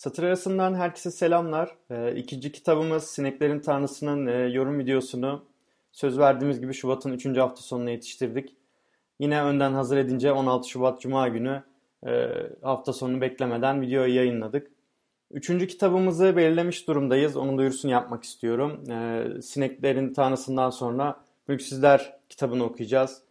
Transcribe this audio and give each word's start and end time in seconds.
Satır 0.00 0.22
arasından 0.22 0.74
herkese 0.74 1.10
selamlar. 1.10 1.76
Ee, 1.90 2.14
ikinci 2.16 2.52
kitabımız 2.52 3.04
Sineklerin 3.04 3.60
Tanrısı'nın 3.60 4.26
e, 4.26 4.32
yorum 4.32 4.78
videosunu 4.78 5.44
söz 5.92 6.18
verdiğimiz 6.18 6.60
gibi 6.60 6.74
Şubat'ın 6.74 7.12
3. 7.12 7.26
hafta 7.26 7.62
sonuna 7.62 7.90
yetiştirdik. 7.90 8.56
Yine 9.18 9.42
önden 9.42 9.72
hazır 9.72 9.96
edince 9.96 10.32
16 10.32 10.68
Şubat 10.68 11.00
Cuma 11.00 11.28
günü 11.28 11.62
e, 12.06 12.28
hafta 12.62 12.92
sonu 12.92 13.20
beklemeden 13.20 13.80
videoyu 13.80 14.14
yayınladık. 14.14 14.70
Üçüncü 15.30 15.66
kitabımızı 15.66 16.36
belirlemiş 16.36 16.88
durumdayız. 16.88 17.36
Onun 17.36 17.58
duyurusunu 17.58 17.92
yapmak 17.92 18.24
istiyorum. 18.24 18.90
E, 18.90 19.26
Sineklerin 19.42 20.12
Tanrısı'ndan 20.12 20.70
sonra 20.70 21.24
Mülksüzler 21.48 22.16
kitabını 22.28 22.64
okuyacağız. 22.64 23.22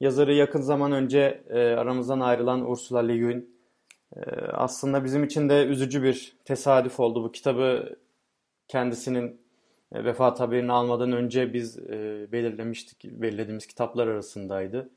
Yazarı 0.00 0.34
yakın 0.34 0.60
zaman 0.60 0.92
önce 0.92 1.44
e, 1.48 1.58
aramızdan 1.58 2.20
ayrılan 2.20 2.70
Ursula 2.70 2.98
Le 2.98 3.18
Guin 3.18 3.55
aslında 4.52 5.04
bizim 5.04 5.24
için 5.24 5.48
de 5.48 5.64
üzücü 5.64 6.02
bir 6.02 6.36
tesadüf 6.44 7.00
oldu. 7.00 7.24
Bu 7.24 7.32
kitabı 7.32 7.96
kendisinin 8.68 9.40
e, 9.92 10.04
vefat 10.04 10.40
haberini 10.40 10.72
almadan 10.72 11.12
önce 11.12 11.52
biz 11.52 11.78
e, 11.78 12.26
belirlemiştik. 12.32 13.04
Belirlediğimiz 13.04 13.66
kitaplar 13.66 14.06
arasındaydı. 14.06 14.90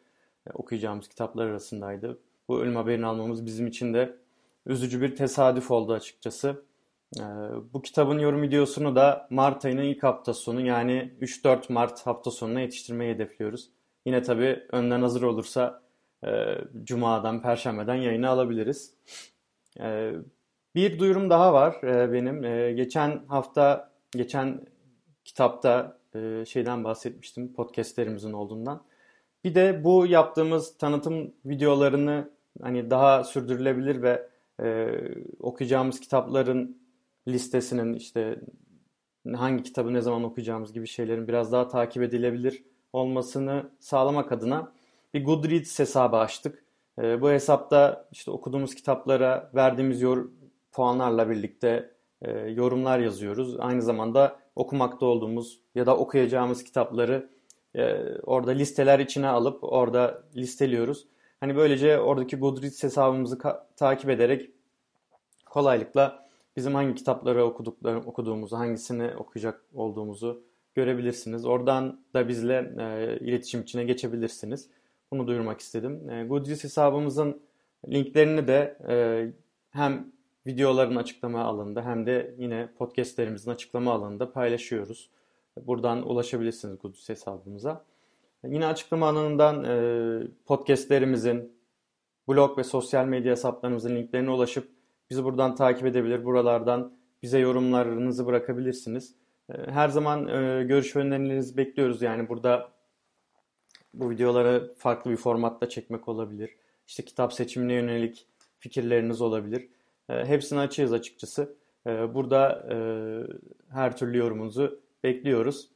E, 0.48 0.52
okuyacağımız 0.54 1.08
kitaplar 1.08 1.46
arasındaydı. 1.46 2.20
Bu 2.48 2.62
ölüm 2.62 2.76
haberini 2.76 3.06
almamız 3.06 3.46
bizim 3.46 3.68
için 3.68 3.94
de 3.94 4.16
üzücü 4.66 5.02
bir 5.02 5.16
tesadüf 5.16 5.72
oldu 5.72 5.94
açıkçası. 5.94 6.64
Bu 7.74 7.82
kitabın 7.82 8.20
yorum 8.20 8.42
videosunu 8.42 8.96
da 8.96 9.28
Mart 9.30 9.66
ayının 9.66 9.84
ilk 9.84 10.04
hafta 10.04 10.34
sonu 10.34 10.62
yani 10.62 11.14
3-4 11.22 11.74
Mart 11.74 12.08
hafta 12.08 12.32
sonuna 12.32 12.62
yetiştirmeyi 12.62 13.14
hedefliyoruz. 13.14 13.70
Yine 14.06 14.22
tabii 14.24 14.64
önden 14.72 15.02
hazır 15.02 15.22
olursa 15.22 15.82
e, 16.26 16.58
Cuma'dan, 16.84 17.42
Perşembe'den 17.42 17.96
yayını 17.96 18.30
alabiliriz. 18.30 18.94
E, 19.80 20.12
bir 20.76 21.00
duyurum 21.00 21.30
daha 21.30 21.54
var 21.54 21.84
e, 21.84 22.14
benim. 22.14 22.44
E, 22.44 22.72
geçen 22.72 23.26
hafta, 23.28 23.92
geçen 24.12 24.62
kitapta 25.26 25.98
e, 26.16 26.46
şeyden 26.46 26.84
bahsetmiştim, 26.84 27.54
podcastlerimizin 27.54 28.34
olduğundan. 28.34 28.84
Bir 29.44 29.56
de 29.56 29.84
bu 29.84 30.06
yaptığımız 30.06 30.78
tanıtım 30.78 31.34
videolarını 31.46 32.30
hani 32.62 32.90
daha 32.90 33.24
sürdürülebilir 33.24 34.02
ve 34.02 34.30
e, 34.62 34.90
okuyacağımız 35.40 36.00
kitapların 36.00 36.78
listesinin 37.28 37.94
işte 37.94 38.40
hangi 39.36 39.64
kitabı 39.64 39.94
ne 39.94 40.02
zaman 40.02 40.24
okuyacağımız 40.24 40.74
gibi 40.74 40.88
şeylerin 40.88 41.28
biraz 41.28 41.52
daha 41.52 41.68
takip 41.68 42.04
edilebilir 42.04 42.64
olmasını 42.94 43.70
sağlamak 43.80 44.32
adına 44.32 44.72
bir 45.14 45.26
Goodreads 45.26 45.80
hesabı 45.80 46.18
açtık. 46.18 46.64
E, 47.02 47.22
bu 47.22 47.30
hesapta 47.30 48.08
işte 48.12 48.32
okuduğumuz 48.32 48.76
kitaplara 48.76 49.52
verdiğimiz 49.56 50.02
yor 50.02 50.30
puanlarla 50.72 51.30
birlikte 51.30 51.92
e, 52.22 52.32
yorumlar 52.32 53.00
yazıyoruz. 53.00 53.60
Aynı 53.60 53.82
zamanda 53.82 54.40
okumakta 54.56 55.06
olduğumuz 55.06 55.60
ya 55.76 55.86
da 55.86 55.98
okuyacağımız 55.98 56.64
kitapları 56.64 57.30
e, 57.76 57.96
orada 58.24 58.52
listeler 58.52 59.00
içine 59.00 59.28
alıp 59.28 59.64
orada 59.64 60.24
listeliyoruz. 60.36 61.08
Hani 61.40 61.56
böylece 61.56 62.00
oradaki 62.00 62.36
Goodreads 62.36 62.84
hesabımızı 62.84 63.38
takip 63.76 64.10
ederek 64.10 64.50
kolaylıkla 65.46 66.30
bizim 66.56 66.76
hangi 66.76 66.96
kitapları 66.96 67.46
okudukları, 67.46 68.00
okuduğumuzu, 68.00 68.58
hangisini 68.58 69.16
okuyacak 69.16 69.62
olduğumuzu 69.74 70.44
görebilirsiniz. 70.76 71.46
Oradan 71.46 72.00
da 72.14 72.28
bizle 72.28 72.74
e, 72.80 73.18
iletişim 73.20 73.62
içine 73.62 73.84
geçebilirsiniz. 73.84 74.70
Bunu 75.12 75.28
duyurmak 75.28 75.60
istedim. 75.60 76.10
E, 76.10 76.24
Goodreads 76.24 76.64
hesabımızın 76.64 77.42
linklerini 77.90 78.48
de 78.48 78.78
e, 78.90 78.96
hem 79.70 80.12
videoların 80.48 80.96
açıklama 80.96 81.44
alanında 81.44 81.86
hem 81.86 82.06
de 82.06 82.36
yine 82.38 82.70
podcastlerimizin 82.78 83.52
açıklama 83.52 83.94
alanında 83.94 84.32
paylaşıyoruz. 84.32 85.10
Buradan 85.62 86.10
ulaşabilirsiniz 86.10 86.80
Goodreads 86.82 87.10
hesabımıza. 87.10 87.86
Yine 88.44 88.66
açıklama 88.66 89.10
alanından 89.10 89.64
e, 89.64 90.28
podcastlerimizin, 90.46 91.54
blog 92.28 92.58
ve 92.58 92.64
sosyal 92.64 93.06
medya 93.06 93.32
hesaplarımızın 93.32 93.96
linklerine 93.96 94.30
ulaşıp 94.30 94.70
bizi 95.10 95.24
buradan 95.24 95.56
takip 95.56 95.86
edebilir. 95.86 96.26
Buralardan 96.26 96.94
bize 97.24 97.40
yorumlarınızı 97.40 98.26
bırakabilirsiniz. 98.26 99.16
E, 99.50 99.72
her 99.72 99.90
zaman 99.90 100.28
e, 100.28 100.64
görüş 100.64 100.96
önerilerinizi 100.96 101.58
bekliyoruz. 101.58 102.02
Yani 102.02 102.30
burada 102.30 102.72
bu 103.94 104.10
videoları 104.10 104.74
farklı 104.78 105.12
bir 105.12 105.16
formatta 105.18 105.70
çekmek 105.70 106.08
olabilir. 106.08 106.56
İşte 106.88 107.06
kitap 107.06 107.34
seçimine 107.34 107.74
yönelik 107.74 108.28
fikirleriniz 108.60 109.22
olabilir. 109.22 109.68
E, 110.10 110.26
hepsini 110.26 110.60
açığız 110.60 110.94
açıkçası. 110.94 111.56
E, 111.88 112.14
burada 112.14 112.68
e, 112.72 112.78
her 113.74 113.98
türlü 113.98 114.18
yorumunuzu 114.18 114.80
bekliyoruz. 115.04 115.70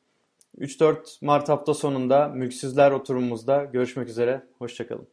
3-4 0.57 1.25
Mart 1.25 1.49
hafta 1.49 1.73
sonunda 1.73 2.27
Mülksüzler 2.27 2.91
oturumumuzda 2.91 3.63
görüşmek 3.63 4.09
üzere. 4.09 4.43
Hoşçakalın. 4.57 5.12